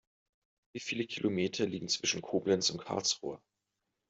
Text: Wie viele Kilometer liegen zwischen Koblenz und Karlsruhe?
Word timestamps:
Wie 0.73 0.79
viele 0.79 1.05
Kilometer 1.05 1.67
liegen 1.67 1.87
zwischen 1.87 2.23
Koblenz 2.23 2.71
und 2.71 2.81
Karlsruhe? 2.83 3.39